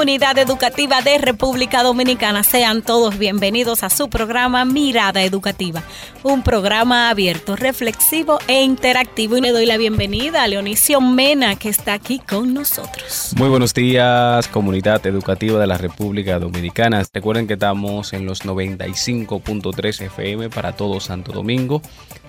[0.00, 5.82] Comunidad Educativa de República Dominicana, sean todos bienvenidos a su programa Mirada Educativa,
[6.22, 9.36] un programa abierto, reflexivo e interactivo.
[9.36, 13.34] Y le doy la bienvenida a Leonicio Mena, que está aquí con nosotros.
[13.36, 17.02] Muy buenos días, Comunidad Educativa de la República Dominicana.
[17.12, 21.82] Recuerden que estamos en los 95.3 FM para todo Santo Domingo,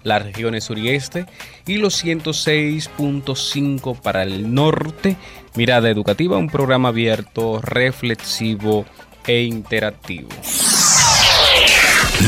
[0.04, 1.26] las regiones sur y este,
[1.66, 5.16] y los 106.5 para el norte.
[5.56, 8.86] Mirada Educativa, un programa abierto, reflexivo
[9.28, 10.30] e interactivo.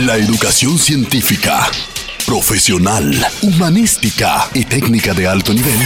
[0.01, 1.69] La educación científica,
[2.25, 5.79] profesional, humanística y técnica de alto nivel.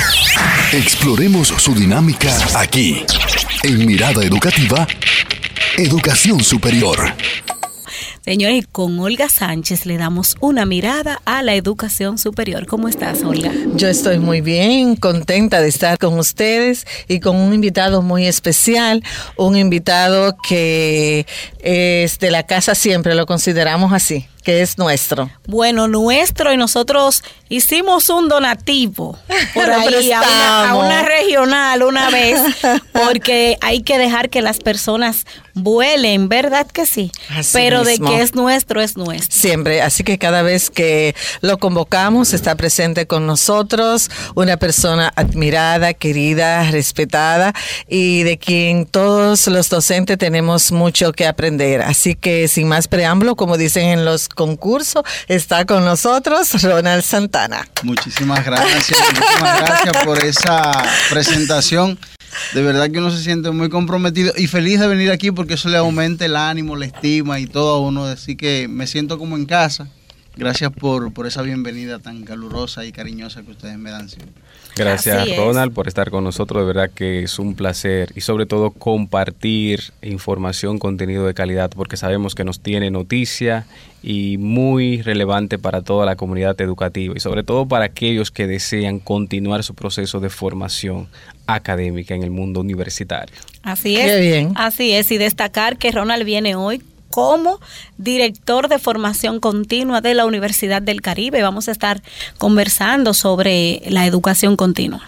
[0.74, 3.04] Exploremos su dinámica aquí,
[3.64, 4.88] en Mirada Educativa,
[5.78, 7.14] Educación Superior.
[8.28, 12.66] Señores, con Olga Sánchez le damos una mirada a la educación superior.
[12.66, 13.54] ¿Cómo estás, Olga?
[13.76, 19.02] Yo estoy muy bien, contenta de estar con ustedes y con un invitado muy especial,
[19.38, 21.26] un invitado que
[21.60, 25.30] es de la casa siempre, lo consideramos así que es nuestro.
[25.46, 29.20] Bueno, nuestro y nosotros hicimos un donativo
[29.54, 32.40] por ahí a una, a una, regional una vez
[32.94, 35.26] porque hay que dejar que las personas
[35.64, 37.12] vuelen, ¿verdad que sí?
[37.30, 38.10] Así Pero mismo.
[38.10, 39.40] de que es nuestro, es nuestro.
[39.40, 45.94] Siempre, así que cada vez que lo convocamos está presente con nosotros una persona admirada,
[45.94, 47.54] querida, respetada
[47.88, 51.82] y de quien todos los docentes tenemos mucho que aprender.
[51.82, 57.68] Así que sin más preámbulo, como dicen en los concursos, está con nosotros Ronald Santana.
[57.84, 62.00] Muchísimas gracias, muchísimas gracias por esa presentación.
[62.54, 65.70] De verdad que uno se siente muy comprometido y feliz de venir aquí porque eso
[65.70, 68.06] le aumenta el ánimo, la estima y todo a uno.
[68.06, 69.88] Así que me siento como en casa.
[70.36, 74.34] Gracias por, por esa bienvenida tan calurosa y cariñosa que ustedes me dan siempre.
[74.78, 75.38] Gracias Así es.
[75.38, 79.82] Ronald por estar con nosotros, de verdad que es un placer y sobre todo compartir
[80.02, 83.66] información, contenido de calidad, porque sabemos que nos tiene noticia
[84.04, 89.00] y muy relevante para toda la comunidad educativa y sobre todo para aquellos que desean
[89.00, 91.08] continuar su proceso de formación
[91.48, 93.36] académica en el mundo universitario.
[93.64, 94.06] Así es.
[94.06, 94.52] Qué bien.
[94.56, 95.12] Así es.
[95.12, 97.60] Y destacar que Ronald viene hoy como
[97.98, 101.42] director de formación continua de la Universidad del Caribe.
[101.42, 102.02] Vamos a estar
[102.38, 105.02] conversando sobre la educación continua.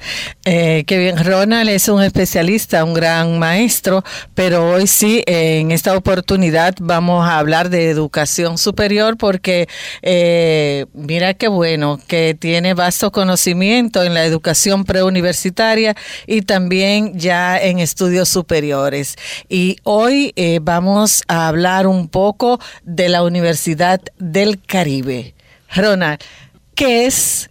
[0.46, 5.96] Eh, qué bien, Ronald es un especialista, un gran maestro, pero hoy sí, en esta
[5.96, 9.68] oportunidad vamos a hablar de educación superior porque
[10.02, 15.96] eh, mira qué bueno que tiene vasto conocimiento en la educación preuniversitaria
[16.28, 19.16] y también ya en estudios superiores.
[19.48, 25.34] Y hoy eh, vamos a hablar un poco de la Universidad del Caribe.
[25.76, 26.20] Ronald,
[26.76, 27.50] ¿qué es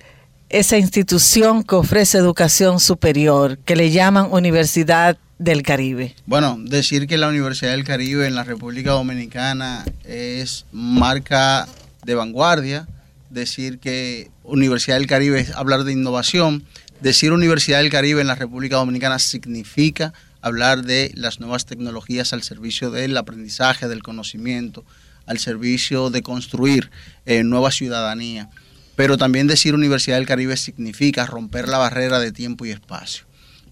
[0.49, 6.15] esa institución que ofrece educación superior, que le llaman Universidad del Caribe?
[6.27, 11.69] Bueno, decir que la Universidad del Caribe en la República Dominicana es marca
[12.05, 12.89] de vanguardia,
[13.31, 16.65] decir que Universidad del Caribe es hablar de innovación,
[17.01, 20.13] decir Universidad del Caribe en la República Dominicana significa
[20.49, 24.85] hablar de las nuevas tecnologías al servicio del aprendizaje, del conocimiento,
[25.27, 26.91] al servicio de construir
[27.27, 28.51] eh, nueva ciudadanía.
[28.97, 33.27] Pero también decir Universidad del Caribe significa romper la barrera de tiempo y espacio,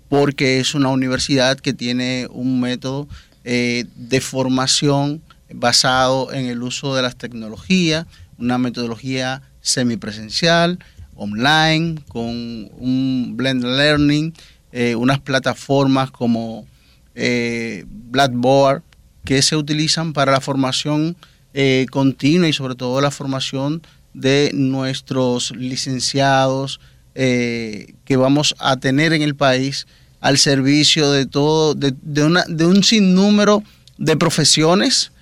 [0.09, 3.09] porque es una universidad que tiene un método
[3.45, 5.23] eh, de formación
[5.53, 8.07] basado en el uso de las tecnologías,
[8.39, 10.79] una metodología semipresencial,
[11.15, 14.35] online, con un blended learning,
[14.79, 16.67] eh, unas plataformas como
[17.15, 18.83] eh, Blackboard
[19.25, 21.17] que se utilizan para la formación
[21.55, 23.81] eh, continua y sobre todo la formación
[24.13, 26.79] de nuestros licenciados
[27.15, 29.87] que vamos a tener en el país
[30.21, 33.63] al servicio de todo, de, de una, de un sinnúmero
[33.97, 35.13] de profesiones,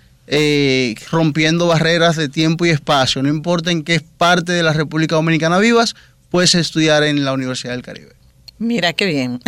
[1.12, 3.23] rompiendo barreras de tiempo y espacio.
[3.23, 5.95] No importa en qué parte de la República Dominicana vivas,
[6.31, 8.24] puedes estudiar en la Universidad del Caribe.
[8.59, 9.41] Mira qué bien.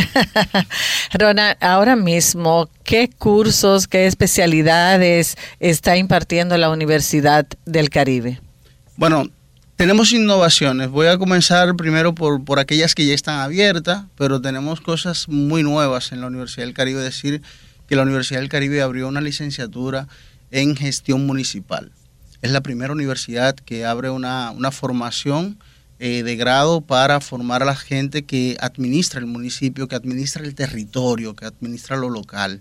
[1.12, 8.41] Ronald, ahora mismo, ¿qué cursos, qué especialidades está impartiendo la Universidad del Caribe?
[8.97, 9.29] Bueno,
[9.76, 10.91] tenemos innovaciones.
[10.91, 15.62] Voy a comenzar primero por, por aquellas que ya están abiertas, pero tenemos cosas muy
[15.62, 17.00] nuevas en la Universidad del Caribe.
[17.00, 17.43] Decir
[17.87, 20.09] que la Universidad del Caribe abrió una licenciatura
[20.50, 21.93] en gestión municipal.
[22.43, 25.59] Es la primera universidad que abre una, una formación
[25.98, 30.54] eh, de grado para formar a la gente que administra el municipio, que administra el
[30.54, 32.60] territorio, que administra lo local.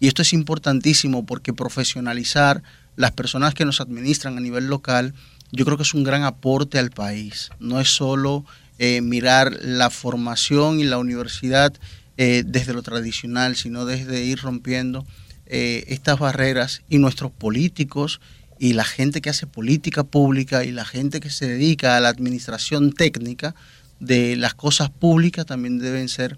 [0.00, 2.62] Y esto es importantísimo porque profesionalizar
[2.96, 5.12] las personas que nos administran a nivel local,
[5.52, 7.50] yo creo que es un gran aporte al país.
[7.58, 8.46] No es solo
[8.78, 11.74] eh, mirar la formación y la universidad
[12.16, 15.06] eh, desde lo tradicional, sino desde ir rompiendo
[15.52, 18.20] estas barreras y nuestros políticos
[18.60, 22.10] y la gente que hace política pública y la gente que se dedica a la
[22.10, 23.54] administración técnica
[24.00, 26.36] de las cosas públicas también deben ser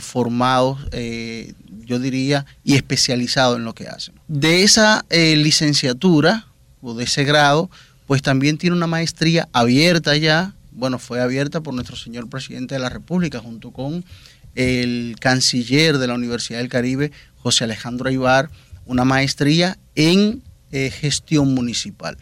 [0.00, 0.78] formados,
[1.86, 4.14] yo diría, y especializados en lo que hacen.
[4.28, 6.46] De esa licenciatura
[6.82, 7.70] o de ese grado,
[8.06, 12.80] pues también tiene una maestría abierta ya, bueno, fue abierta por nuestro señor presidente de
[12.80, 14.04] la República junto con
[14.54, 18.50] el canciller de la Universidad del Caribe, José Alejandro Aybar,
[18.84, 20.42] una maestría en
[20.76, 22.16] eh, gestión municipal.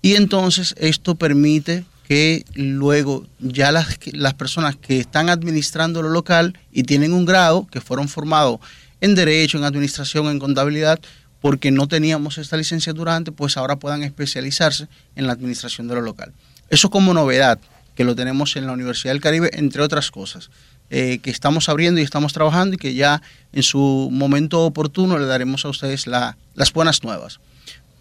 [0.00, 6.58] Y entonces esto permite que luego ya las, las personas que están administrando lo local
[6.72, 8.58] y tienen un grado, que fueron formados
[9.00, 10.98] en derecho, en administración, en contabilidad,
[11.40, 16.00] porque no teníamos esta licenciatura antes, pues ahora puedan especializarse en la administración de lo
[16.00, 16.32] local.
[16.68, 17.60] Eso como novedad,
[17.94, 20.50] que lo tenemos en la Universidad del Caribe, entre otras cosas,
[20.90, 23.22] eh, que estamos abriendo y estamos trabajando y que ya
[23.52, 27.38] en su momento oportuno le daremos a ustedes las buenas nuevas.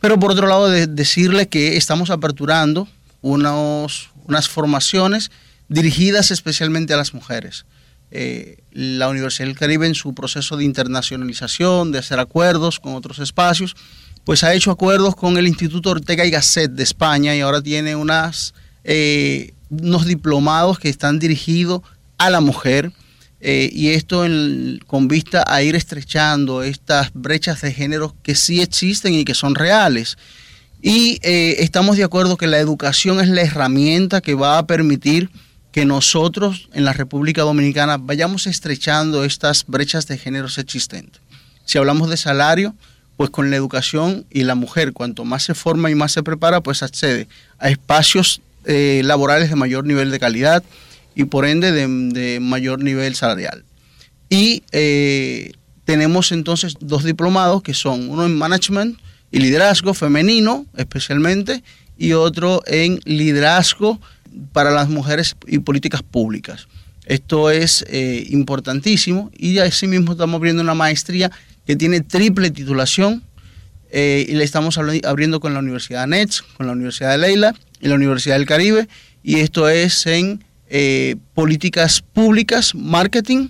[0.01, 2.87] Pero por otro lado, de decirle que estamos aperturando
[3.21, 5.31] unos, unas formaciones
[5.69, 7.65] dirigidas especialmente a las mujeres.
[8.09, 13.19] Eh, la Universidad del Caribe en su proceso de internacionalización, de hacer acuerdos con otros
[13.19, 13.75] espacios,
[14.25, 17.95] pues ha hecho acuerdos con el Instituto Ortega y Gasset de España y ahora tiene
[17.95, 18.53] unas,
[18.83, 21.81] eh, unos diplomados que están dirigidos
[22.17, 22.91] a la mujer
[23.41, 24.25] eh, y esto
[24.87, 29.55] con vista a ir estrechando estas brechas de género que sí existen y que son
[29.55, 30.17] reales.
[30.83, 35.29] Y estamos de acuerdo que la educación es la herramienta que va a permitir
[35.71, 41.21] que nosotros en la República Dominicana vayamos estrechando estas brechas de géneros existentes.
[41.65, 42.75] Si hablamos de salario,
[43.15, 46.61] pues con la educación y la mujer, cuanto más se forma y más se prepara,
[46.61, 47.27] pues accede
[47.59, 50.63] a espacios eh, laborales de mayor nivel de calidad
[51.15, 53.63] y por ende de, mayor nivel salarial.
[54.29, 55.51] Y eh,
[55.85, 58.97] tenemos entonces dos diplomados que son uno en management
[59.31, 61.63] y liderazgo femenino especialmente
[61.97, 63.99] y otro en liderazgo
[64.53, 66.67] para las mujeres y políticas públicas.
[67.05, 71.31] Esto es eh, importantísimo y así mismo estamos abriendo una maestría
[71.65, 73.23] que tiene triple titulación
[73.91, 77.87] eh, y la estamos abriendo con la Universidad NETS, con la Universidad de Leila y
[77.87, 78.87] la Universidad del Caribe
[79.23, 83.49] y esto es en eh, políticas públicas, marketing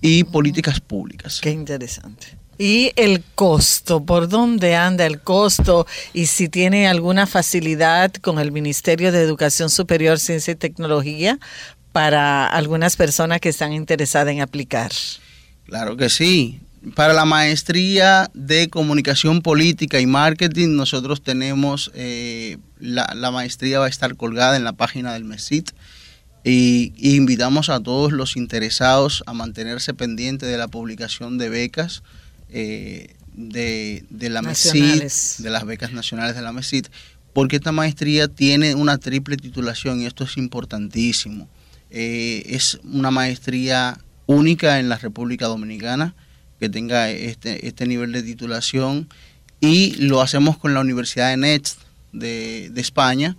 [0.00, 1.40] y políticas públicas.
[1.42, 2.38] Qué interesante.
[2.56, 5.86] Y el costo, ¿por dónde anda el costo?
[6.14, 11.38] Y si tiene alguna facilidad con el Ministerio de Educación Superior, Ciencia y Tecnología
[11.92, 14.90] para algunas personas que están interesadas en aplicar.
[15.66, 16.60] Claro que sí.
[16.94, 23.88] Para la maestría de comunicación política y marketing, nosotros tenemos, eh, la, maestría va a
[23.90, 25.70] estar colgada en la página del MESIT
[26.44, 32.02] y, y invitamos a todos los interesados a mantenerse pendientes de la publicación de becas
[32.50, 36.88] eh, de, la MESIT, de las becas nacionales de la MESIT,
[37.32, 41.48] porque esta maestría tiene una triple titulación y esto es importantísimo.
[41.90, 46.14] Eh, es una maestría única en la República Dominicana
[46.60, 49.08] que tenga este, este nivel de titulación
[49.60, 51.80] y lo hacemos con la Universidad de Next
[52.12, 53.36] de, España,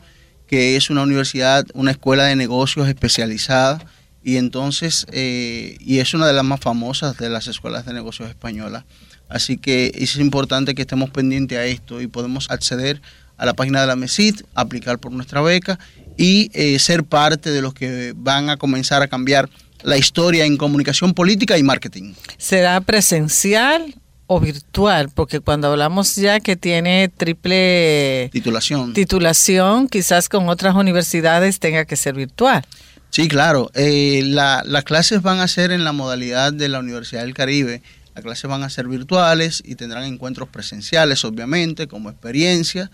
[0.47, 3.85] que es una universidad, una escuela de negocios especializada
[4.23, 8.29] y entonces, eh, y es una de las más famosas de las escuelas de negocios
[8.29, 8.83] españolas.
[9.29, 13.01] Así que es importante que estemos pendientes a esto y podemos acceder
[13.37, 15.79] a la página de la MESIT, aplicar por nuestra beca
[16.17, 19.49] y eh, ser parte de los que van a comenzar a cambiar
[19.83, 22.13] la historia en comunicación política y marketing.
[22.37, 23.93] ¿Será presencial
[24.27, 25.09] o virtual?
[25.13, 31.95] Porque cuando hablamos ya que tiene triple titulación, titulación quizás con otras universidades tenga que
[31.95, 32.65] ser virtual.
[33.09, 33.71] Sí, claro.
[33.75, 37.81] Eh, las clases van a ser en la modalidad de la Universidad del Caribe
[38.15, 42.89] las clases van a ser virtuales y tendrán encuentros presenciales, obviamente, como experiencia.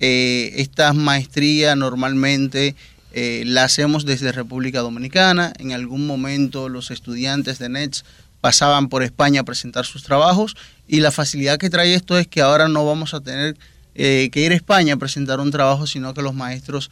[0.00, 2.74] Eh, estas maestrías normalmente
[3.12, 5.52] eh, las hacemos desde República Dominicana.
[5.60, 8.04] En algún momento los estudiantes de NETS
[8.44, 10.54] pasaban por España a presentar sus trabajos
[10.86, 13.56] y la facilidad que trae esto es que ahora no vamos a tener
[13.94, 16.90] eh, que ir a España a presentar un trabajo, sino que los maestros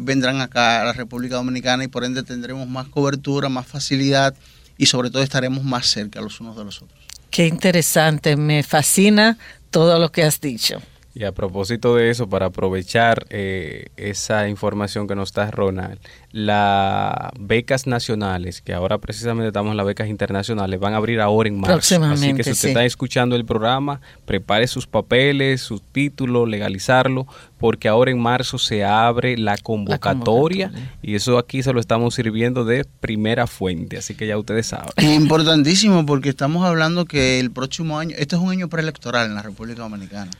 [0.00, 4.34] vendrán acá a la República Dominicana y por ende tendremos más cobertura, más facilidad
[4.78, 6.98] y sobre todo estaremos más cerca los unos de los otros.
[7.28, 9.36] Qué interesante, me fascina
[9.70, 10.80] todo lo que has dicho.
[11.16, 16.00] Y a propósito de eso, para aprovechar eh, esa información que nos da Ronald,
[16.32, 21.48] las becas nacionales, que ahora precisamente estamos en las becas internacionales, van a abrir ahora
[21.48, 22.02] en marzo.
[22.02, 27.28] Así que si usted está escuchando el programa, prepare sus papeles, su título, legalizarlo,
[27.58, 32.64] porque ahora en marzo se abre la convocatoria, y eso aquí se lo estamos sirviendo
[32.64, 34.90] de primera fuente, así que ya ustedes saben.
[34.98, 39.42] Importantísimo porque estamos hablando que el próximo año, este es un año preelectoral en la
[39.42, 40.32] República Dominicana.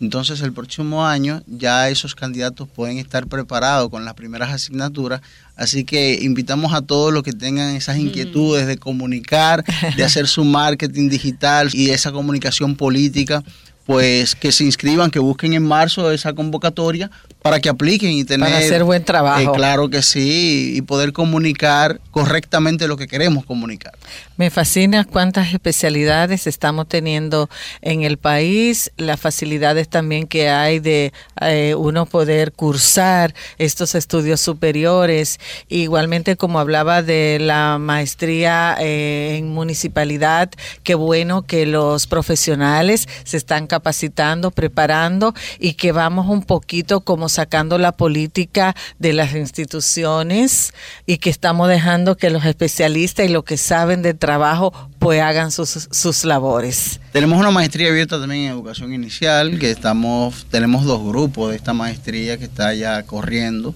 [0.00, 5.20] Entonces el próximo año ya esos candidatos pueden estar preparados con las primeras asignaturas,
[5.56, 8.00] así que invitamos a todos los que tengan esas mm.
[8.00, 9.64] inquietudes de comunicar,
[9.96, 13.42] de hacer su marketing digital y esa comunicación política,
[13.86, 17.10] pues que se inscriban, que busquen en marzo esa convocatoria
[17.42, 18.48] para que apliquen y tener...
[18.48, 19.40] Para hacer buen trabajo.
[19.40, 23.92] Eh, claro que sí, y poder comunicar correctamente lo que queremos comunicar.
[24.36, 27.48] Me fascina cuántas especialidades estamos teniendo
[27.80, 34.40] en el país, las facilidades también que hay de eh, uno poder cursar estos estudios
[34.40, 35.40] superiores.
[35.68, 40.50] Igualmente, como hablaba de la maestría eh, en municipalidad,
[40.82, 47.27] qué bueno que los profesionales se están capacitando, preparando y que vamos un poquito como
[47.28, 50.72] sacando la política de las instituciones
[51.06, 55.50] y que estamos dejando que los especialistas y los que saben de trabajo pues hagan
[55.52, 57.00] sus, sus labores.
[57.12, 61.72] Tenemos una maestría abierta también en educación inicial, que estamos, tenemos dos grupos de esta
[61.72, 63.74] maestría que está ya corriendo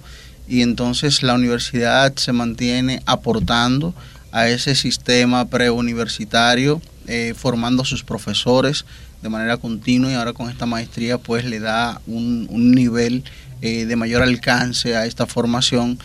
[0.49, 3.95] y entonces la universidad se mantiene aportando
[4.33, 8.85] a ese sistema preuniversitario, eh, formando a sus profesores
[9.23, 13.25] de manera continua y ahora con esta maestría pues le da un, un nivel
[13.65, 15.97] eh, de mayor alcance a esta formación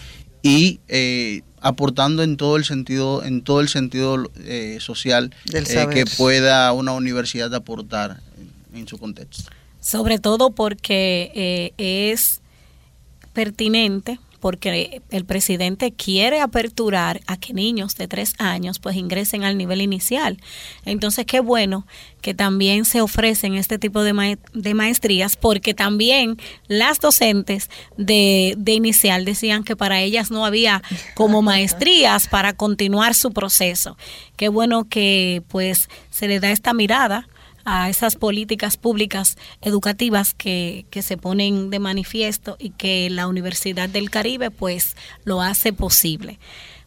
[0.44, 5.34] y eh, aportando en todo el sentido en todo el sentido eh, social
[5.92, 8.22] que pueda una universidad aportar
[8.75, 9.50] en, su contexto.
[9.82, 12.42] Sobre todo porque es
[13.34, 19.58] pertinente porque el presidente quiere aperturar a que niños de tres años pues ingresen al
[19.58, 20.38] nivel inicial.
[20.86, 21.86] Entonces, qué bueno
[22.22, 28.74] que también se ofrecen este tipo de, de maestrías, porque también las docentes de, de
[28.74, 30.82] inicial decían que para ellas no había
[31.15, 33.98] como maestrías para continuar su proceso.
[34.36, 37.27] Qué bueno que pues se le da esta mirada
[37.70, 43.90] a esas políticas públicas educativas que, que se ponen de manifiesto y que la Universidad
[43.90, 44.96] del Caribe pues
[45.26, 46.40] lo hace posible.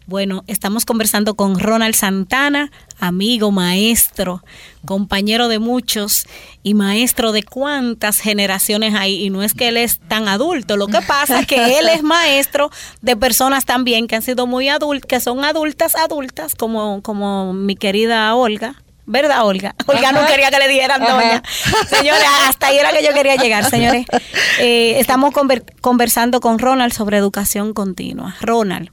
[0.07, 4.43] Bueno, estamos conversando con Ronald Santana, amigo, maestro,
[4.87, 6.27] compañero de muchos
[6.63, 9.23] y maestro de cuántas generaciones hay.
[9.23, 12.03] Y no es que él es tan adulto, lo que pasa es que él es
[12.03, 12.71] maestro
[13.03, 17.77] de personas también que han sido muy adultas, que son adultas, adultas, como, como mi
[17.77, 19.75] querida Olga, ¿Verdad, Olga?
[19.87, 21.43] Olga no quería que le dieran doña.
[21.88, 24.07] Señores, hasta ahí era que yo quería llegar, señores.
[24.61, 25.35] Eh, estamos
[25.81, 28.37] conversando con Ronald sobre educación continua.
[28.40, 28.90] Ronald,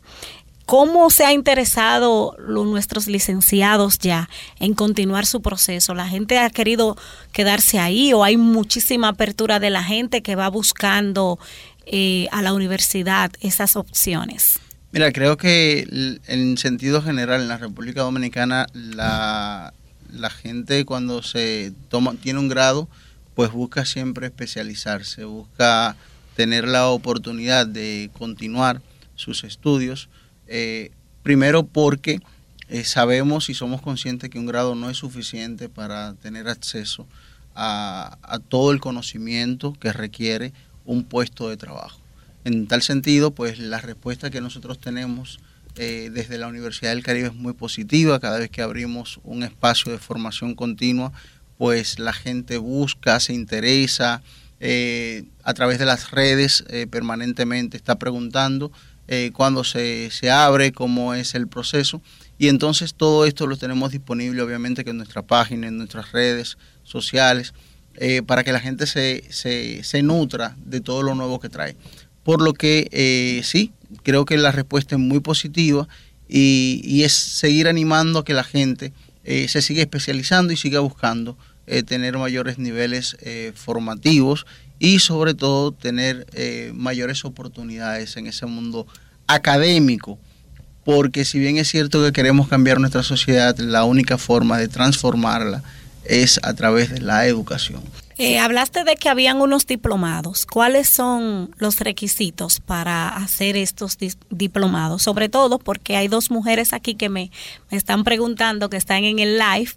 [0.65, 4.27] ¿cómo se ha interesado los, nuestros licenciados ya
[4.59, 5.93] en continuar su proceso?
[5.93, 6.97] ¿La gente ha querido
[7.31, 11.38] quedarse ahí o hay muchísima apertura de la gente que va buscando
[11.86, 14.59] eh, a la universidad esas opciones?
[14.91, 19.74] Mira, creo que en sentido general en la República Dominicana la
[20.19, 22.88] la gente cuando se toma, tiene un grado,
[23.36, 25.95] pues busca siempre especializarse, busca
[26.36, 28.81] tener la oportunidad de continuar
[29.15, 30.09] sus estudios,
[30.47, 30.91] eh,
[31.24, 32.19] primero porque
[32.69, 37.07] eh, sabemos y somos conscientes que un grado no es suficiente para tener acceso
[37.55, 40.53] a, a todo el conocimiento que requiere
[40.86, 42.00] un puesto de trabajo.
[42.43, 45.39] En tal sentido, pues la respuesta que nosotros tenemos
[45.77, 48.19] eh, desde la Universidad del Caribe es muy positiva.
[48.19, 51.12] Cada vez que abrimos un espacio de formación continua,
[51.57, 54.24] pues la gente busca, se interesa,
[54.60, 58.72] eh, a través de las redes eh, permanentemente está preguntando
[59.31, 62.01] cuándo se, se, abre, cómo es el proceso.
[62.38, 66.57] Y entonces todo esto lo tenemos disponible obviamente que en nuestra página, en nuestras redes
[66.84, 67.53] sociales,
[68.25, 71.77] para que la gente se, se, se, nutra de todo lo nuevo que trae.
[72.24, 73.72] Por lo que sí,
[74.03, 75.88] creo que la respuesta es muy positiva
[76.27, 81.38] y, es seguir animando a que la gente eh, se siga especializando y siga buscando
[81.67, 84.46] eh, tener mayores niveles eh, formativos
[84.79, 86.27] y sobre todo tener
[86.75, 88.86] mayores oportunidades en ese mundo
[89.25, 90.20] académico.
[90.86, 95.63] Porque si bien es cierto que queremos cambiar nuestra sociedad, la única forma de transformarla
[96.06, 97.82] es a través de la educación.
[98.17, 100.45] Eh, hablaste de que habían unos diplomados.
[100.45, 103.97] ¿Cuáles son los requisitos para hacer estos
[104.29, 105.03] diplomados?
[105.03, 107.31] Sobre todo porque hay dos mujeres aquí que me,
[107.69, 109.71] me están preguntando, que están en el live,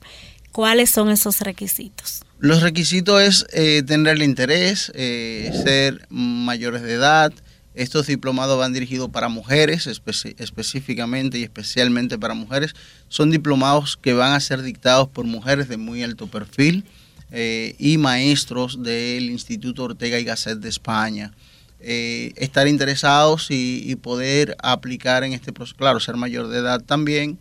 [0.52, 2.23] ¿Cuáles son esos requisitos?
[2.40, 7.32] Los requisitos es eh, tener el interés, eh, ser mayores de edad.
[7.75, 12.75] Estos diplomados van dirigidos para mujeres específicamente y especialmente para mujeres.
[13.09, 16.85] Son diplomados que van a ser dictados por mujeres de muy alto perfil
[17.32, 21.32] eh, y maestros del Instituto Ortega y Gasset de España.
[21.80, 27.38] estar interesados y, poder aplicar en este proceso, claro, ser mayor de edad también,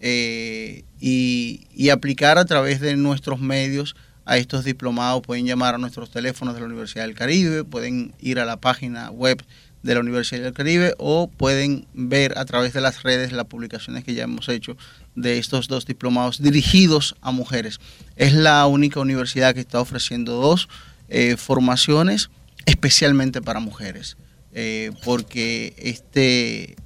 [0.00, 3.96] y, y aplicar a través de nuestros medios
[4.28, 8.38] a estos diplomados, pueden llamar a nuestros teléfonos de la Universidad del Caribe, pueden ir
[8.38, 9.42] a la página web
[9.82, 14.04] de la Universidad del Caribe o pueden ver a través de las redes las publicaciones
[14.04, 14.76] que ya hemos hecho
[15.20, 17.80] de estos dos diplomados dirigidos a mujeres.
[18.16, 20.68] Es la única universidad que está ofreciendo dos
[21.08, 22.30] eh, formaciones
[22.66, 24.16] especialmente para mujeres,
[24.52, 26.76] eh, porque este,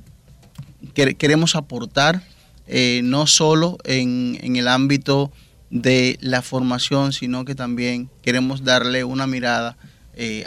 [0.95, 2.23] queremos aportar
[2.69, 5.33] eh, no solo en, en el ámbito
[5.71, 9.77] de la formación, sino que también queremos darle una mirada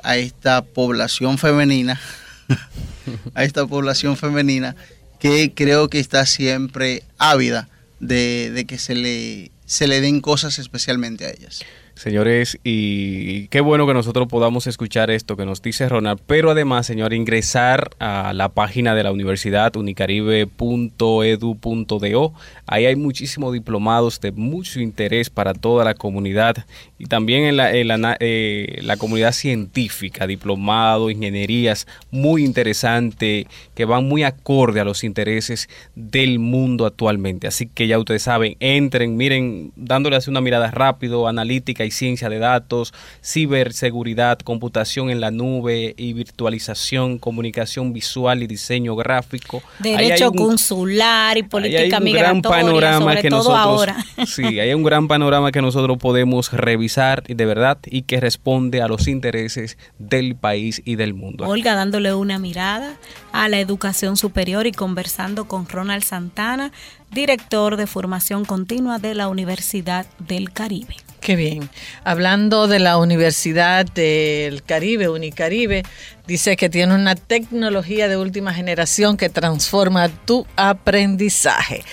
[0.04, 2.00] a esta población femenina,
[3.34, 4.76] a esta población femenina
[5.20, 7.68] que creo que está siempre ávida
[8.00, 11.64] de, de que se le, se le den cosas especialmente a ellas.
[11.96, 16.86] Señores, y qué bueno que nosotros podamos escuchar esto que nos dice Ronald, pero además,
[16.86, 22.34] señor, ingresar a la página de la universidad unicaribe.edu.do.
[22.68, 26.66] Ahí hay muchísimos diplomados de mucho interés para toda la comunidad
[27.00, 34.24] y también en la, eh, la comunidad científica, diplomados, ingenierías, muy interesante, que van muy
[34.24, 37.48] acorde a los intereses del mundo actualmente.
[37.48, 42.30] Así que ya ustedes saben, entren, miren, dándole así una mirada rápido, analítica y ciencia
[42.30, 49.62] de datos, ciberseguridad, computación en la nube y virtualización, comunicación visual y diseño gráfico.
[49.80, 53.96] Derecho consular y política hay un gran panorama que nosotros, ahora.
[54.26, 58.88] Sí, hay un gran panorama que nosotros podemos revisar de verdad y que responde a
[58.88, 61.46] los intereses del país y del mundo.
[61.48, 62.96] Olga dándole una mirada
[63.32, 66.72] a la educación superior y conversando con Ronald Santana,
[67.12, 70.96] director de formación continua de la Universidad del Caribe.
[71.26, 71.72] Qué bien.
[72.04, 75.82] Hablando de la Universidad del Caribe, Unicaribe,
[76.28, 81.84] Dice que tiene una tecnología de última generación que transforma tu aprendizaje.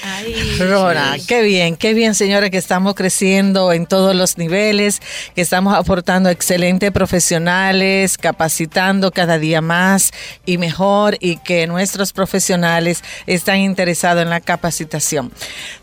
[0.59, 5.03] Rona, qué bien, qué bien, señora, que estamos creciendo en todos los niveles,
[5.35, 10.13] que estamos aportando excelentes profesionales, capacitando cada día más
[10.47, 15.31] y mejor, y que nuestros profesionales están interesados en la capacitación.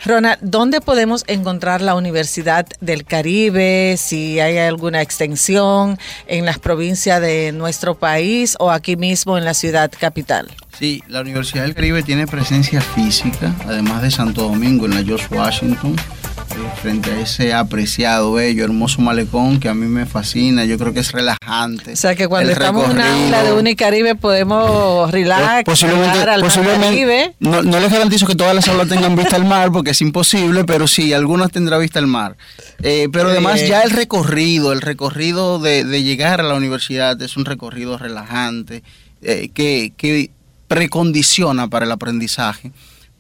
[0.03, 3.95] Rona, ¿dónde podemos encontrar la Universidad del Caribe?
[3.97, 9.54] Si hay alguna extensión en las provincias de nuestro país o aquí mismo en la
[9.54, 10.49] ciudad capital?
[10.78, 15.34] Sí, la Universidad del Caribe tiene presencia física, además de Santo Domingo, en la George
[15.34, 15.95] Washington,
[16.81, 20.99] frente a ese apreciado, bello, hermoso malecón que a mí me fascina, yo creo que
[21.01, 21.93] es relajante.
[21.93, 27.35] O sea que cuando estamos en una isla de Unicaribe podemos relajar, posiblemente, al posiblemente
[27.39, 30.63] no, no, les garantizo que todas las aulas tengan vista al mar porque es imposible,
[30.63, 32.38] pero sí, algunas tendrá vista al mar.
[32.81, 37.38] Eh, pero además ya el recorrido, el recorrido de, de, llegar a la universidad es
[37.38, 38.83] un recorrido relajante
[39.21, 40.31] eh, que, que
[40.69, 42.71] precondiciona para el aprendizaje,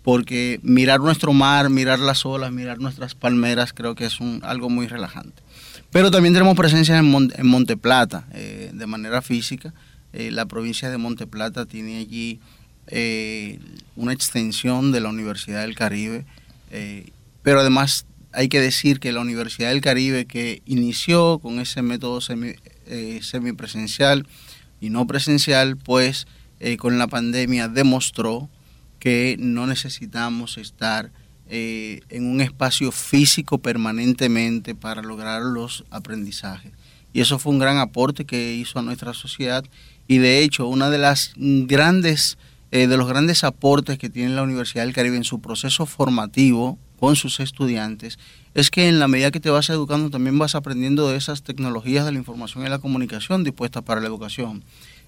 [0.09, 4.67] porque mirar nuestro mar, mirar las olas, mirar nuestras palmeras, creo que es un, algo
[4.67, 5.43] muy relajante.
[5.91, 7.11] Pero también tenemos presencia en,
[7.43, 9.71] Monte Plata, eh, de manera física.
[10.13, 12.39] Eh, la provincia de Monte Plata tiene allí
[12.87, 13.59] eh,
[13.95, 16.25] una extensión de la Universidad del Caribe,
[17.43, 22.19] pero además hay que decir que la Universidad del Caribe, que inició con ese método
[22.19, 22.55] semi,
[23.21, 24.25] semipresencial
[24.81, 26.25] y no presencial, pues
[26.79, 28.49] con la pandemia demostró
[28.99, 31.11] que no necesitamos estar
[31.49, 36.73] eh, en un espacio físico permanentemente para lograr los aprendizajes.
[37.11, 39.65] Y eso fue un gran aporte que hizo a nuestra sociedad
[40.07, 42.37] y de hecho una de las grandes
[42.71, 46.77] eh, de los grandes aportes que tiene la Universidad del Caribe en su proceso formativo
[46.99, 48.19] con sus estudiantes
[48.53, 52.05] es que en la medida que te vas educando también vas aprendiendo de esas tecnologías
[52.05, 54.63] de la información y la comunicación dispuestas para la educación.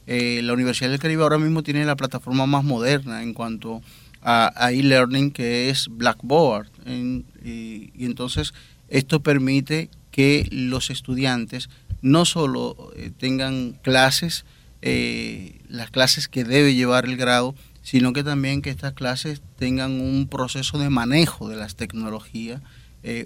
[0.07, 3.81] Eh, la Universidad del Caribe ahora mismo tiene la plataforma más moderna en cuanto
[4.21, 6.67] a, e-learning que es Blackboard.
[6.85, 8.53] y, entonces
[8.89, 11.69] esto permite que los estudiantes
[12.01, 14.43] no solo eh, tengan clases,
[14.81, 20.01] eh, las clases que debe llevar el grado, sino que también que estas clases tengan
[20.01, 22.61] un proceso de manejo de las tecnologías,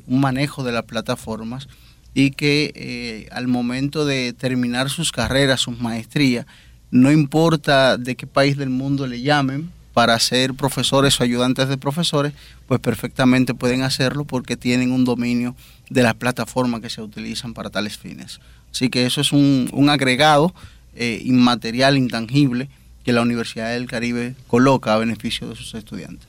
[0.08, 1.68] un manejo de las plataformas
[2.14, 6.46] y que al momento de terminar sus carreras, sus maestrías,
[6.92, 11.78] no importa de qué país del mundo le llamen, para ser profesores o ayudantes de
[11.78, 12.34] profesores,
[12.68, 15.56] pues perfectamente pueden hacerlo porque tienen un dominio
[15.90, 18.42] de las plataformas que se utilizan para tales fines.
[18.74, 20.54] Así que eso es un, agregado
[20.98, 22.68] eh, inmaterial, intangible,
[23.06, 26.28] que la Universidad del Caribe coloca a beneficio de sus estudiantes.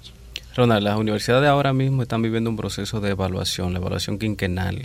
[0.55, 4.85] Ronald, las universidades ahora mismo están viviendo un proceso de evaluación, la evaluación quinquenal.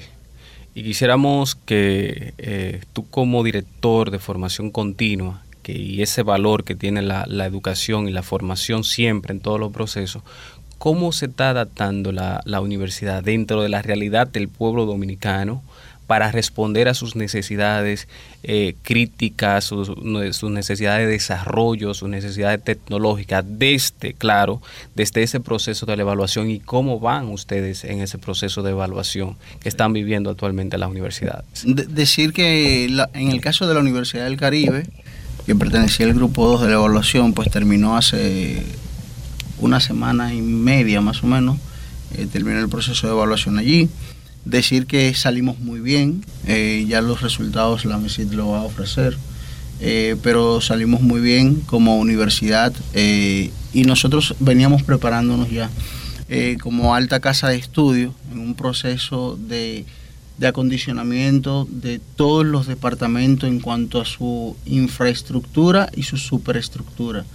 [0.74, 6.76] Y quisiéramos que eh, tú como director de formación continua que, y ese valor que
[6.76, 10.24] tiene la, la, educación y la formación siempre en todos los procesos,
[10.78, 15.62] ¿cómo se está adaptando la, la universidad dentro de la realidad del pueblo dominicano?
[16.12, 18.10] para responder a sus necesidades
[18.44, 24.62] eh, críticas, sus, necesidades de desarrollo, sus necesidades tecnológicas, desde, claro,
[24.94, 29.38] desde ese proceso de la evaluación y cómo van ustedes en ese proceso de evaluación
[29.62, 31.46] que están viviendo actualmente las universidades.
[31.64, 34.88] decir que en el caso de la Universidad del Caribe,
[35.52, 38.64] que pertenecía al grupo 2 de la evaluación, pues terminó hace
[39.60, 41.58] una semana y media más o menos,
[42.16, 43.90] eh, terminó el proceso de evaluación allí.
[44.46, 49.18] Decir que salimos muy bien, eh, ya los resultados la MESID lo va a ofrecer,
[49.82, 55.70] eh, pero salimos muy bien como universidad y nosotros veníamos preparándonos ya
[56.62, 59.84] como alta casa de estudio en un proceso de,
[60.38, 67.26] de acondicionamiento de todos los departamentos en cuanto a su infraestructura y su superestructura,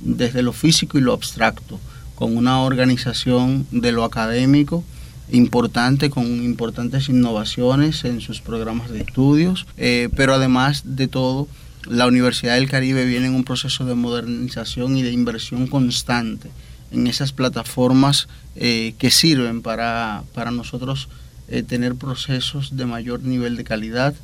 [0.00, 1.78] desde lo físico y lo abstracto,
[2.14, 4.84] con una organización de lo académico,
[5.30, 11.48] importante con importantes innovaciones en sus programas de estudios, eh, pero además de todo,
[11.86, 16.50] la Universidad del Caribe viene en un proceso de modernización y de inversión constante
[16.90, 21.08] en esas plataformas eh, que sirven para, nosotros
[21.48, 24.14] eh, tener procesos de mayor nivel de calidad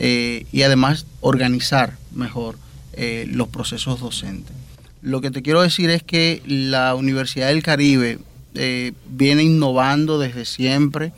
[0.00, 2.56] y además organizar mejor
[2.96, 4.54] los procesos docentes.
[5.02, 8.18] Lo que te quiero decir es que la Universidad del Caribe
[8.54, 11.12] eh, viene innovando desde siempre.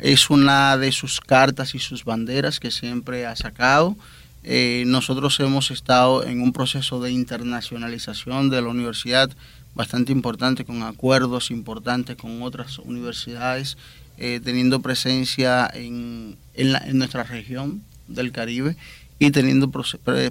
[0.00, 3.96] Es una de sus cartas y sus banderas que siempre ha sacado.
[4.42, 9.30] Eh, nosotros hemos estado en un proceso de internacionalización de la universidad
[9.74, 13.76] bastante importante, con acuerdos importantes con otras universidades,
[14.18, 18.76] eh, teniendo presencia en, en, nuestra región del Caribe
[19.18, 19.70] y teniendo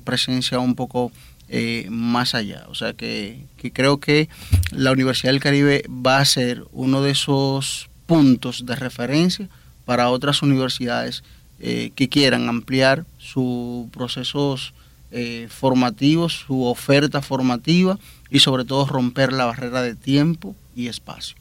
[0.03, 1.11] presencia un poco
[1.47, 2.65] eh, más allá.
[2.69, 4.29] O sea que, creo que
[4.71, 9.47] la Universidad del Caribe va a ser uno de esos puntos de referencia
[9.85, 11.23] para otras universidades
[11.59, 14.73] eh, que quieran ampliar sus procesos
[15.11, 17.99] eh, formativos, su oferta formativa
[18.31, 21.35] y sobre todo romper la barrera de tiempo y espacio.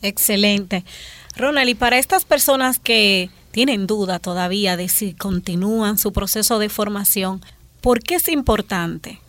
[0.00, 0.84] Excelente.
[1.36, 6.68] Ronald, y para estas personas que tienen duda todavía de si continúan su proceso de
[6.68, 7.40] formación,
[7.80, 9.20] ¿por qué es importante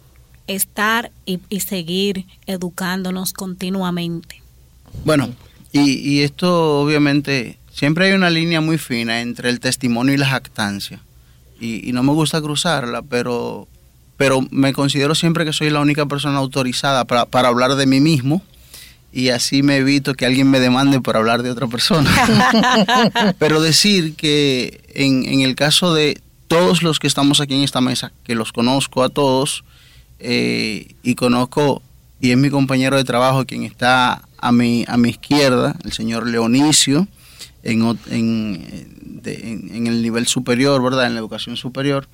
[0.47, 4.41] estar y, seguir educándonos continuamente.
[5.03, 5.29] Bueno,
[5.71, 11.01] y, esto obviamente, siempre hay una línea muy fina entre el testimonio y la jactancia.
[11.59, 13.67] Y, no me gusta cruzarla, pero,
[14.17, 18.41] pero me considero siempre que soy la única persona autorizada para, hablar de mí mismo
[19.15, 22.11] y así me evito que alguien me demande por hablar de otra persona.
[23.39, 27.79] Pero decir que en, en, el caso de todos los que estamos aquí en esta
[27.79, 29.63] mesa, que los conozco a todos,
[30.19, 31.81] eh, y conozco,
[32.19, 36.27] y es mi compañero de trabajo quien está a mi, a mi izquierda, el señor
[36.27, 37.07] Leonicio,
[37.63, 41.07] en, en, en, el nivel superior, ¿verdad?
[41.07, 42.09] En la educación superior,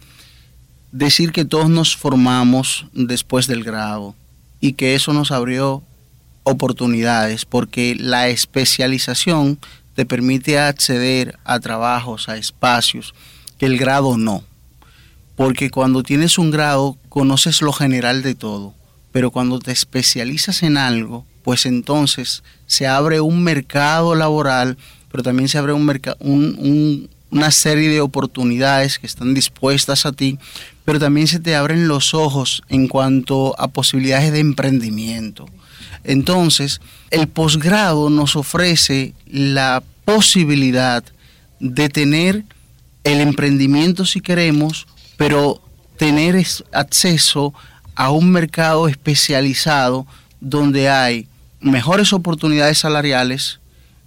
[0.91, 4.13] decir que todos nos formamos después del grado
[4.59, 5.81] y que eso nos abrió
[6.43, 9.60] oportunidades, porque la especialización
[9.95, 13.13] te permite acceder a trabajos, a espacios,
[13.58, 14.43] que el grado no
[15.41, 18.75] porque cuando tienes un grado conoces lo general de todo,
[19.12, 24.77] pero cuando te especializas en algo, pues entonces se abre un mercado laboral,
[25.12, 30.38] pero también se abre un una serie de oportunidades que están dispuestas a ti,
[30.86, 35.47] pero también se te abren los ojos en cuanto a posibilidades de emprendimiento.
[36.04, 41.04] Entonces, el posgrado nos ofrece la posibilidad
[41.60, 42.43] de tener
[43.04, 44.88] el emprendimiento si queremos
[45.21, 45.62] pero
[45.97, 46.36] tener
[46.71, 47.54] acceso
[47.93, 50.08] a un mercado especializado
[50.39, 51.27] donde hay
[51.60, 53.60] mejores oportunidades salariales,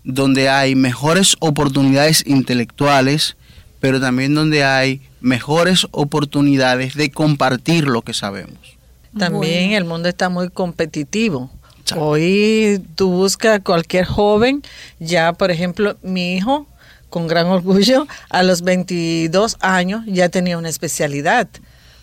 [0.02, 3.36] donde hay mejores oportunidades intelectuales,
[3.78, 8.58] pero también donde hay mejores oportunidades de compartir lo que sabemos.
[9.16, 11.48] También el mundo está muy competitivo.
[11.94, 14.62] Hoy tú buscas cualquier joven,
[14.98, 16.66] ya por ejemplo mi hijo
[17.10, 21.48] con gran orgullo, a los 22 años ya tenía una especialidad.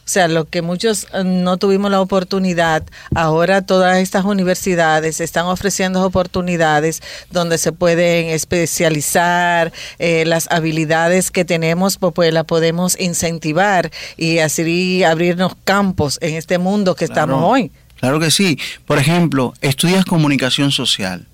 [0.05, 2.83] O sea, lo que muchos eh, no tuvimos la oportunidad,
[3.15, 11.45] ahora todas estas universidades están ofreciendo oportunidades donde se pueden especializar, eh, las habilidades que
[11.45, 17.41] tenemos, pues, pues las podemos incentivar y así abrirnos campos en este mundo que estamos
[17.43, 17.71] hoy.
[18.01, 18.57] Claro que sí.
[18.85, 21.27] Por ejemplo, estudias comunicación social,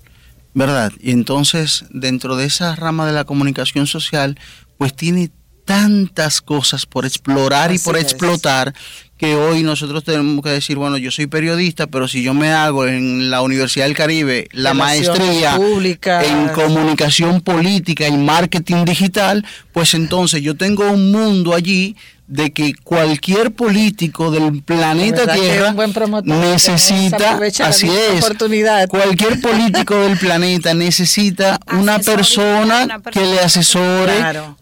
[0.52, 0.92] ¿verdad?
[1.00, 4.38] Y entonces, dentro de esa rama de la comunicación social,
[4.76, 5.30] pues tiene
[5.64, 8.74] tantas cosas por explorar y por explotar
[9.16, 12.86] que hoy nosotros tenemos que decir, bueno, yo soy periodista, pero si yo me hago
[12.86, 20.42] en la Universidad del Caribe la maestría en comunicación política y marketing digital, pues entonces
[20.42, 21.96] yo tengo un mundo allí
[22.28, 25.74] de que cualquier político del planeta Tierra
[26.24, 28.24] necesita, así es,
[28.88, 34.12] cualquier político del planeta necesita una persona, que le asesore,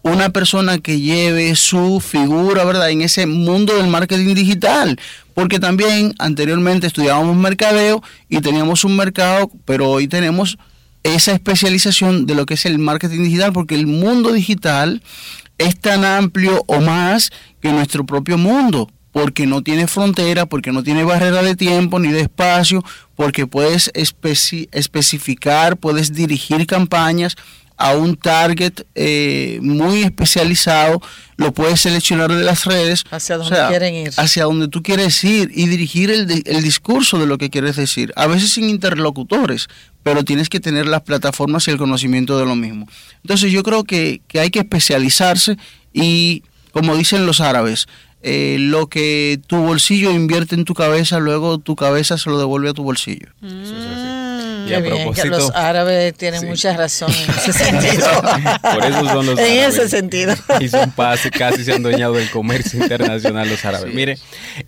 [0.01, 2.89] una persona que lleve su figura, ¿verdad?
[2.89, 4.97] En ese mundo del marketing digital.
[5.33, 10.57] Porque también anteriormente estudiábamos mercadeo y teníamos un mercado, pero hoy tenemos
[11.03, 15.03] esa especialización de lo que es el marketing digital, porque el mundo digital
[15.57, 20.83] es tan amplio o más que nuestro propio mundo, porque no tiene frontera, porque no
[20.83, 22.83] tiene barrera de tiempo ni de espacio,
[23.15, 27.35] porque puedes especificar, puedes dirigir campañas
[27.77, 30.99] a un target eh, muy especializado,
[31.35, 33.03] lo puedes seleccionar de las redes.
[33.11, 34.13] Hacia donde quieren ir.
[34.17, 38.11] Hacia donde tú quieres ir y dirigir el, el discurso de lo que quieres decir.
[38.15, 39.67] A veces sin interlocutores,
[40.07, 42.87] pero tienes que tener las plataformas y el conocimiento de lo mismo.
[43.23, 45.57] Entonces yo creo que, hay que especializarse
[45.91, 47.87] y, como dicen los árabes,
[48.23, 52.69] eh, lo que tu bolsillo invierte en tu cabeza, luego tu cabeza se lo devuelve
[52.69, 53.27] a tu bolsillo.
[53.41, 54.69] Mm.
[54.69, 58.07] y a propósito, los árabes tienen mucha razón en ese sentido.
[58.61, 60.35] Por eso son los En ese sentido.
[60.61, 60.93] Y son
[61.37, 63.93] casi se han dueñado del comercio internacional los árabes.
[63.93, 64.17] Mire,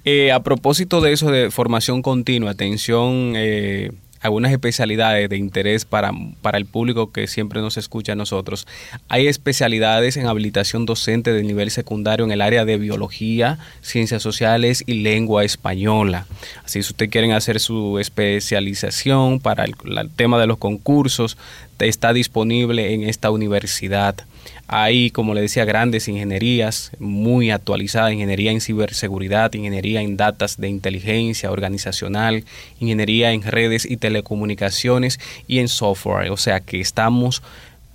[0.04, 3.36] eh, a propósito de eso de formación continua, atención...
[3.38, 8.68] Eh, algunas especialidades de interés para, para, el público que siempre nos escucha a nosotros.
[9.08, 14.84] Hay especialidades en habilitación docente de nivel secundario en el área de biología, ciencias sociales
[14.86, 16.26] y lengua española.
[16.64, 19.76] Así si ustedes quieren hacer su especialización para el
[20.16, 21.38] tema de los concursos,
[21.88, 24.16] está disponible en esta universidad.
[24.68, 30.70] Hay, como le decía, grandes ingenierías muy actualizadas, ingeniería en ciberseguridad, ingeniería en datas de
[30.70, 32.44] inteligencia organizacional,
[32.80, 36.30] ingeniería en redes y telecomunicaciones y en software.
[36.30, 37.42] O sea que estamos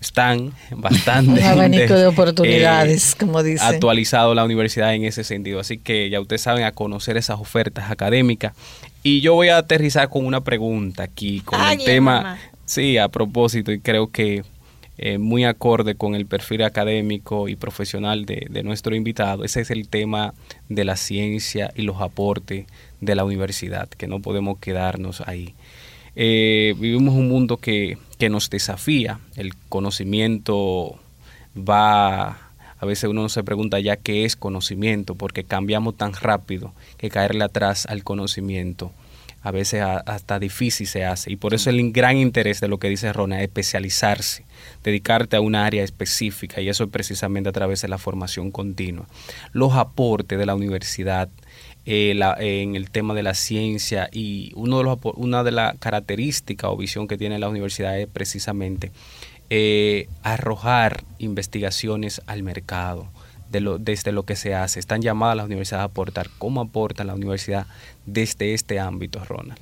[0.05, 3.65] están bastante un abanico de oportunidades, eh, como dice.
[3.65, 5.61] Actualizado la universidad en ese sentido.
[5.61, 8.53] Así que ya ustedes saben a conocer esas ofertas académicas.
[9.03, 13.73] Y yo voy a aterrizar con una pregunta aquí, con el tema, sí, a propósito,
[13.73, 14.45] y creo que
[14.97, 19.45] eh, muy acorde con el perfil académico y profesional de, nuestro invitado.
[19.45, 20.35] Ese es el tema
[20.69, 22.67] de la ciencia y los aportes
[23.01, 25.55] de la universidad, que no podemos quedarnos ahí.
[26.17, 30.99] Eh, vivimos un mundo que, que nos desafía, el conocimiento
[31.57, 32.39] va
[32.85, 37.45] a veces uno se pregunta ya qué es conocimiento, porque cambiamos tan rápido que caerle
[37.45, 38.93] atrás al conocimiento
[39.45, 41.31] a veces hasta difícil se hace.
[41.31, 44.47] Y por eso el gran interés de lo que dice Rona, es especializarse,
[44.83, 49.07] dedicarte a un área específica, y eso es precisamente a través de la formación continua.
[49.53, 51.29] Los aportes de la universidad
[51.85, 56.71] eh, en el tema de la ciencia y uno de los, una de las características
[56.71, 58.93] o visión que tiene la universidad es precisamente
[59.51, 63.11] eh, arrojar investigaciones al mercado
[63.61, 64.81] desde lo que se hace.
[64.81, 66.31] Están llamadas las universidades a aportar.
[66.39, 67.67] ¿Cómo aporta la universidad
[68.07, 69.61] desde este ámbito, Ronald?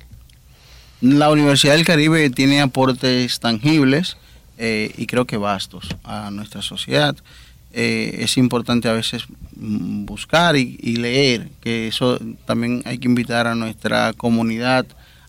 [1.01, 4.17] La Universidad del Caribe tiene aportes tangibles
[4.57, 7.15] eh, y creo que vastos a nuestra sociedad.
[7.73, 9.23] Eh, es importante a veces
[9.55, 14.85] mm, buscar y, leer, que eso también hay que invitar a nuestra comunidad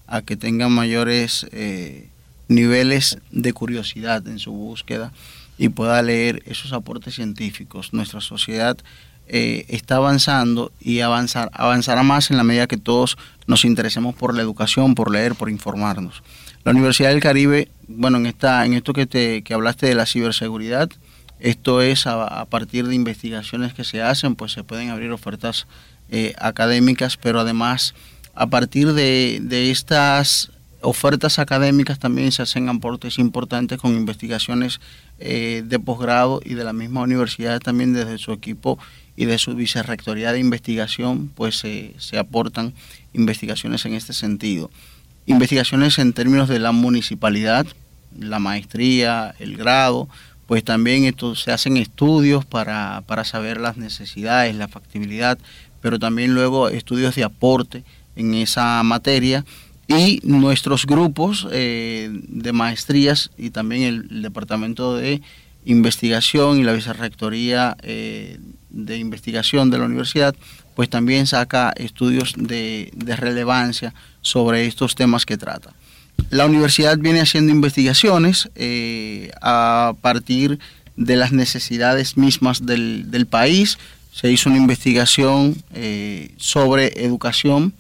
[0.07, 2.09] a que tengan mayores eh,
[2.49, 5.13] niveles de curiosidad en su búsqueda
[5.59, 7.93] y pueda leer esos aportes científicos.
[7.93, 8.77] Nuestra sociedad
[9.27, 14.35] eh, está avanzando y avanzar, avanzará más en la medida que todos nos interesemos por
[14.35, 16.23] la educación, por leer, por informarnos.
[16.65, 20.07] La Universidad del Caribe, bueno, en, esta, en esto que, te, que hablaste de la
[20.07, 20.91] ciberseguridad,
[21.41, 25.67] esto es a, partir de investigaciones que se hacen, pues se pueden abrir ofertas
[26.11, 27.95] eh, académicas, pero además
[28.35, 30.51] a partir de, de estas
[30.85, 34.81] ofertas académicas también se hacen aportes importantes con investigaciones
[35.19, 38.79] eh, de posgrado y de la misma universidad también desde su equipo
[39.17, 42.75] y de su vicerrectoría de investigación, pues se aportan
[43.13, 44.71] investigaciones en este sentido.
[45.27, 47.67] Investigaciones en términos de la municipalidad,
[48.19, 50.09] la maestría, el grado,
[50.47, 55.39] pues también esto, se hacen estudios para, para saber las necesidades, la factibilidad,
[55.81, 57.85] pero también luego estudios de aporte
[58.17, 59.45] en esa materia
[59.89, 65.21] y nuestros grupos eh, de maestrías y también el, departamento de
[65.65, 68.39] investigación y la vicerrectoría eh,
[68.71, 70.35] de investigación de la universidad,
[70.75, 75.73] pues también saca estudios de, relevancia sobre estos temas que trata.
[76.31, 80.59] La universidad viene haciendo investigaciones eh, a partir
[80.97, 83.79] de las necesidades mismas del, del país.
[84.13, 85.57] Se hizo una investigación
[86.37, 87.75] sobre educación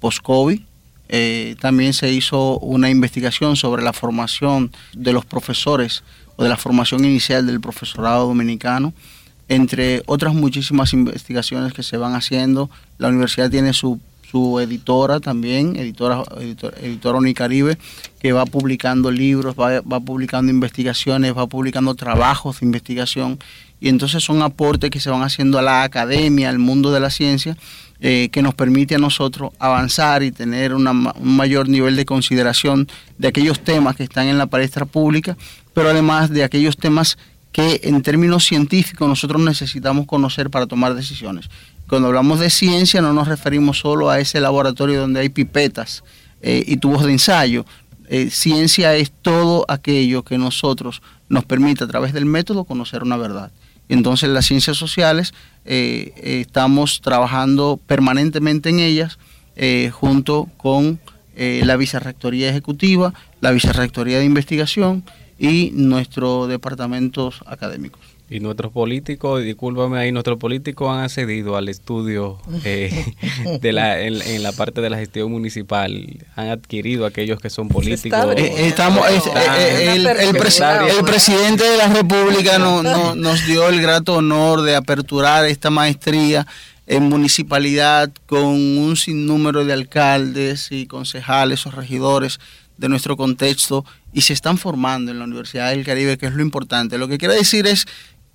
[0.00, 0.60] post-COVID,
[1.08, 6.02] eh, también se hizo una investigación sobre la formación de los profesores
[6.36, 8.92] o de la formación inicial del profesorado dominicano,
[9.48, 12.68] entre otras muchísimas investigaciones que se van haciendo.
[12.98, 16.24] La universidad tiene su, su editora también, editora,
[16.82, 17.78] editora Unicaribe,
[18.20, 23.38] que va publicando libros, va, va publicando investigaciones, va publicando trabajos de investigación
[23.78, 27.10] y entonces son aportes que se van haciendo a la academia, al mundo de la
[27.10, 27.56] ciencia
[28.00, 33.28] eh, que nos permite a nosotros avanzar y tener un mayor nivel de consideración de
[33.28, 35.36] aquellos temas que están en la palestra pública,
[35.72, 37.16] pero además de aquellos temas
[37.52, 41.48] que en términos científicos nosotros necesitamos conocer para tomar decisiones.
[41.88, 46.04] Cuando hablamos de ciencia no nos referimos solo a ese laboratorio donde hay pipetas
[46.42, 47.64] eh, y tubos de ensayo.
[48.08, 53.16] Eh, ciencia es todo aquello que nosotros nos permite a través del método conocer una
[53.16, 53.50] verdad.
[53.88, 55.32] Entonces las ciencias sociales
[55.66, 59.18] eh, estamos trabajando permanentemente en ellas
[59.56, 61.00] eh, junto con
[61.34, 65.02] eh, la Vicerrectoría Ejecutiva, la Vicerrectoría de Investigación
[65.38, 68.00] y nuestros departamentos académicos.
[68.28, 73.14] Y nuestros políticos, discúlpame ahí, nuestros políticos han accedido al estudio eh,
[73.60, 78.34] de la, en, la parte de la gestión municipal, han adquirido aquellos que son políticos.
[78.36, 80.34] Eh, estamos, eh, el, el,
[81.04, 86.48] presidente de la República no, nos dio el grato honor de aperturar esta maestría
[86.88, 92.40] en municipalidad con un sinnúmero de alcaldes y concejales o regidores
[92.76, 96.42] de nuestro contexto y se están formando en la Universidad del Caribe, que es lo
[96.42, 96.98] importante.
[96.98, 97.86] Lo que quiero decir es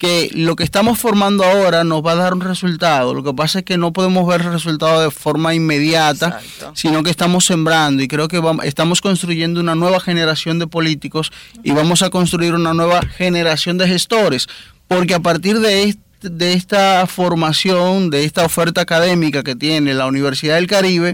[0.02, 3.14] que lo que estamos formando ahora nos va a dar un resultado.
[3.14, 6.42] Lo que pasa es que no podemos ver el resultado de forma inmediata,
[6.74, 11.32] sino que estamos sembrando y creo que vamos, estamos construyendo una nueva generación de políticos
[11.62, 14.48] y vamos a construir una nueva generación de gestores,
[14.88, 20.56] porque a partir de, de esta formación, de esta oferta académica que tiene la Universidad
[20.56, 21.14] del Caribe,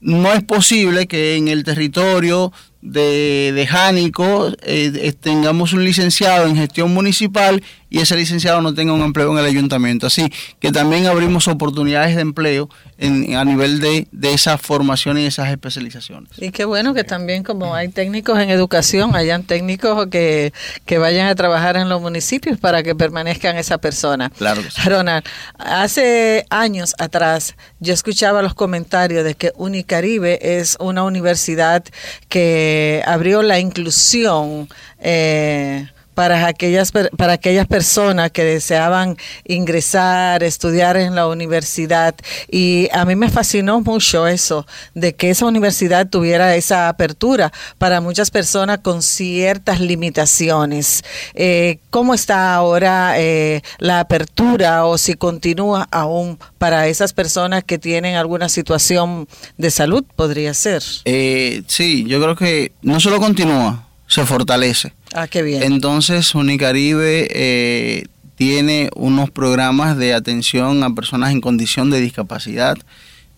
[0.00, 6.56] no es posible que en el territorio de, de Jánico eh, tengamos un licenciado en
[6.56, 10.06] gestión municipal y ese licenciado no tenga un empleo en el ayuntamiento.
[10.06, 15.26] Así que también abrimos oportunidades de empleo en, a nivel de, de esa formación y
[15.26, 16.30] esas especializaciones.
[16.38, 20.52] Y qué bueno que también como hay técnicos en educación, hayan técnicos que,
[20.84, 24.30] que vayan a trabajar en los municipios para que permanezcan esa persona.
[24.30, 25.24] Claro Ronald,
[25.58, 31.84] hace años atrás yo escuchaba los comentarios de que Unicaribe es una universidad
[32.28, 32.75] que
[33.06, 34.68] abrió la inclusión
[35.00, 42.14] eh, para aquellas, para aquellas personas que deseaban ingresar, estudiar en la universidad.
[42.50, 48.00] Y a mí me fascinó mucho eso, de que esa universidad tuviera esa apertura para
[48.00, 51.04] muchas personas con ciertas limitaciones.
[51.34, 57.76] Eh, ¿Cómo está ahora eh, la apertura o si continúa aún para esas personas que
[57.76, 60.02] tienen alguna situación de salud?
[60.16, 60.82] Podría ser.
[61.04, 64.94] Eh, sí, yo creo que no solo continúa, se fortalece.
[65.16, 65.62] Ah, qué bien.
[65.62, 72.76] Entonces, Unicaribe eh, tiene unos programas de atención a personas en condición de discapacidad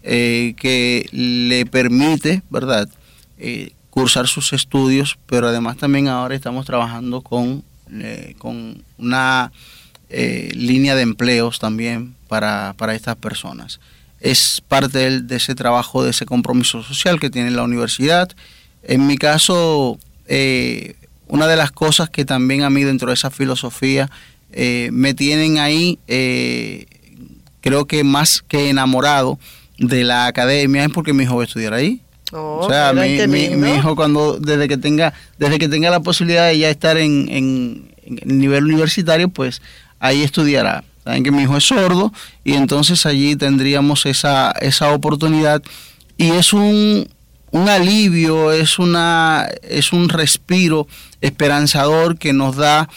[0.03, 2.89] eh, que le permite, ¿verdad?,
[3.39, 7.63] eh, cursar sus estudios, pero además también ahora estamos trabajando con,
[8.39, 9.53] con una
[10.53, 13.79] línea de empleos también para, para estas personas.
[14.19, 18.31] Es parte de ese trabajo, de ese compromiso social que tiene la universidad.
[18.83, 19.99] En mi caso,
[21.29, 24.11] una de las cosas que también a mí dentro de esa filosofía
[24.53, 26.87] eh, me tienen ahí, eh,
[27.61, 29.39] creo que más que enamorado
[29.79, 32.01] de la academia es porque mi hijo va a estudiar ahí.
[32.33, 36.49] Oh, o sea, mi, mi, hijo cuando desde que tenga desde que tenga la posibilidad
[36.49, 39.63] de ya estar en, en, en nivel universitario, pues
[39.99, 40.85] ahí estudiará.
[41.05, 42.13] Saben que mi hijo es sordo
[42.45, 45.63] y entonces allí tendríamos esa, esa oportunidad
[46.19, 47.09] y es un,
[47.51, 50.87] un alivio, es, una, es un respiro
[51.21, 52.89] esperanzador que nos da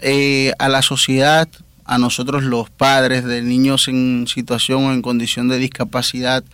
[0.00, 1.48] eh, a la sociedad,
[1.84, 6.44] a nosotros los padres de niños en situación o en condición de discapacidad,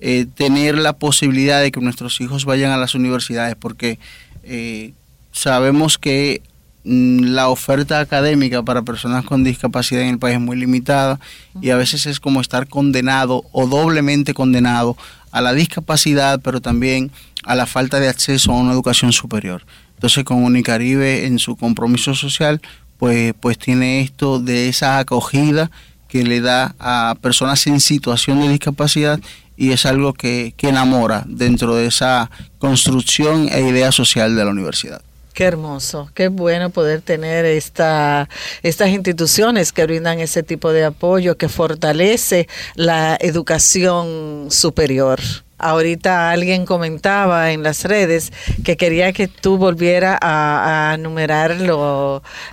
[0.00, 3.98] eh, tener la posibilidad de que nuestros hijos vayan a las universidades, porque
[4.42, 4.92] eh,
[5.32, 6.42] sabemos que
[6.84, 11.20] mm, la oferta académica para personas con discapacidad en el país es muy limitada
[11.60, 14.96] y a veces es como estar condenado o doblemente condenado
[15.30, 17.10] a la discapacidad, pero también
[17.44, 19.64] a la falta de acceso a una educación superior.
[19.94, 22.60] Entonces con Unicaribe en su compromiso social,
[22.98, 25.70] pues, pues tiene esto de esa acogida
[26.08, 29.20] que le da a personas en situación de discapacidad
[29.56, 34.50] y es algo que, que enamora dentro de esa construcción e idea social de la
[34.50, 35.02] universidad.
[35.40, 38.28] Qué hermoso, qué bueno poder tener esta,
[38.62, 45.18] estas instituciones que brindan ese tipo de apoyo, que fortalece la educación superior.
[45.56, 48.34] Ahorita alguien comentaba en las redes
[48.64, 51.56] que quería que tú volvieras a, a enumerar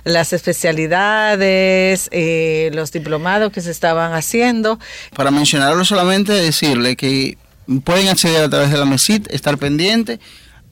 [0.04, 4.78] las especialidades, eh, los diplomados que se estaban haciendo.
[5.14, 7.36] Para mencionarlo solamente decirle que
[7.84, 10.18] pueden acceder a través de la MESIT, estar pendiente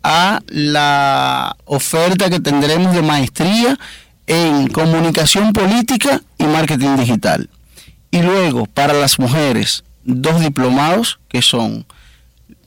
[0.08, 3.76] a la oferta que tendremos de maestría
[4.28, 7.50] en comunicación política y marketing digital.
[8.12, 11.84] Y luego, para las mujeres, dos diplomados que son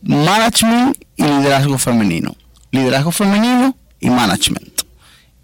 [0.02, 2.36] management y liderazgo femenino.
[2.72, 4.82] Liderazgo femenino y management.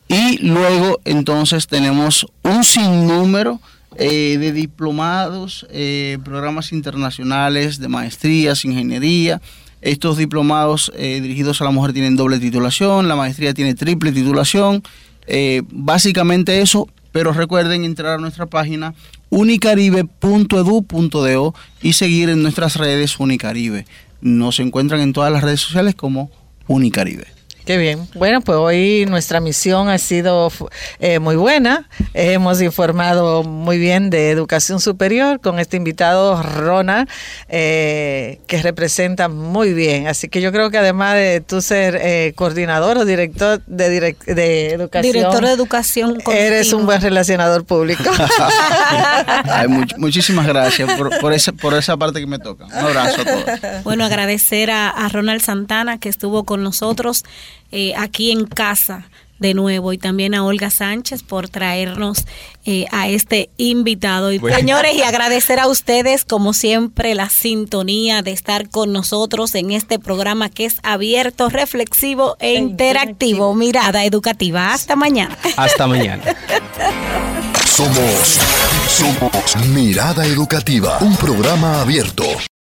[0.10, 3.62] Y luego entonces tenemos un sinnúmero
[3.96, 9.42] eh, de diplomados, eh, programas internacionales de maestrías, ingeniería.
[9.86, 14.84] Estos diplomados eh, dirigidos a la mujer tienen doble titulación, la maestría tiene triple titulación.
[15.72, 18.94] básicamente eso, pero recuerden entrar a nuestra página
[19.30, 23.86] unicaribe.edu.do y seguir en nuestras redes Unicaribe.
[24.22, 26.30] Nos encuentran en todas las redes sociales como
[26.68, 27.35] Unicaribe.
[27.66, 28.08] Qué bien.
[28.14, 30.52] Bueno, pues hoy nuestra misión ha sido
[31.00, 31.90] eh, muy buena.
[32.14, 37.10] hemos informado muy bien de educación superior con este invitado Ronald,
[37.50, 40.08] eh, que representa muy bien.
[40.08, 44.70] Así que yo creo que además de tú ser eh, coordinador o director de, de
[44.70, 48.04] educación, director de educación, eres un buen relacionador público.
[49.98, 50.88] muchísimas gracias
[51.20, 52.66] por, esa, por esa parte que me toca.
[52.66, 53.84] Un abrazo a todos.
[53.84, 57.24] Bueno, agradecer a, a Ronald Santana que estuvo con nosotros.
[57.72, 59.10] Eh, aquí en casa
[59.40, 62.26] de nuevo y también a Olga Sánchez por traernos
[62.66, 64.32] eh, a este invitado.
[64.32, 69.72] Y señores, y agradecer a ustedes como siempre la sintonía de estar con nosotros en
[69.72, 73.54] este programa que es abierto, reflexivo e interactivo.
[73.56, 74.74] Mirada educativa.
[74.74, 75.38] Hasta mañana.
[75.58, 76.24] Hasta mañana.
[77.66, 78.40] Somos,
[78.88, 82.24] somos Mirada Educativa, un programa abierto